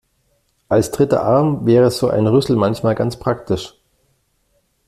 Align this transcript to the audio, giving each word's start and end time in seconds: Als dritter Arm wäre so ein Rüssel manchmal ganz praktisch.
Als 0.67 0.89
dritter 0.89 1.21
Arm 1.23 1.67
wäre 1.67 1.91
so 1.91 2.07
ein 2.09 2.25
Rüssel 2.25 2.55
manchmal 2.55 2.95
ganz 2.95 3.17
praktisch. 3.17 3.75